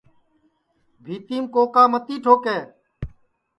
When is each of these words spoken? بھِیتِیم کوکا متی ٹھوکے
بھِیتِیم 1.03 1.43
کوکا 1.53 1.83
متی 1.91 2.15
ٹھوکے 2.23 2.57